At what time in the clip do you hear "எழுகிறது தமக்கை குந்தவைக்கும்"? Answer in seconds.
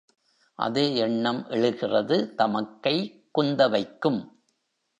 1.49-4.21